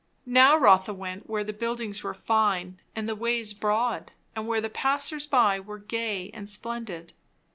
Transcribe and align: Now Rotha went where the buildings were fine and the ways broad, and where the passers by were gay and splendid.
Now 0.25 0.57
Rotha 0.57 0.95
went 0.95 1.29
where 1.29 1.43
the 1.43 1.53
buildings 1.53 2.01
were 2.03 2.15
fine 2.15 2.79
and 2.95 3.07
the 3.07 3.15
ways 3.15 3.53
broad, 3.53 4.11
and 4.35 4.47
where 4.47 4.59
the 4.59 4.67
passers 4.67 5.27
by 5.27 5.59
were 5.59 5.77
gay 5.77 6.31
and 6.33 6.49
splendid. 6.49 7.13